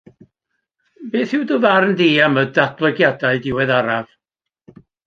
[1.11, 4.09] Beth yw dy farn di am y datblygiadau diweddaraf?